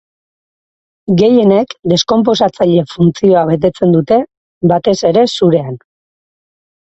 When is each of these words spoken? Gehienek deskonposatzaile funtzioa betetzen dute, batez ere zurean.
Gehienek 1.19 1.75
deskonposatzaile 1.91 2.85
funtzioa 2.93 3.43
betetzen 3.51 3.93
dute, 3.97 4.17
batez 4.73 4.97
ere 5.13 5.25
zurean. 5.35 5.77